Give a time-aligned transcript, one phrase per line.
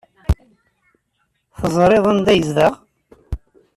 [1.59, 2.73] Teẓriḍ anda yezdeɣ?